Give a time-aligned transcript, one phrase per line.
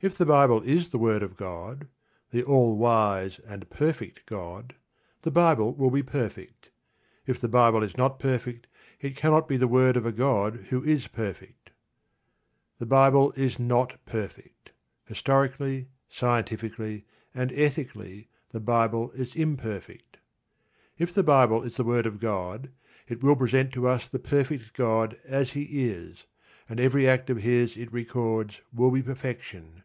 [0.00, 1.88] If the Bible is the word of God
[2.28, 4.74] the all wise and perfect God
[5.22, 6.68] the Bible will be perfect.
[7.26, 8.66] If the Bible is not perfect
[9.00, 11.70] it cannot be the word of a God who is perfect.
[12.78, 14.72] The Bible is not perfect.
[15.06, 20.18] Historically, scientifically, and ethically the Bible is imperfect.
[20.98, 22.68] If the Bible is the word of God
[23.08, 26.26] it will present to us the perfect God as He is,
[26.68, 29.80] and every act of His it records will be perfection.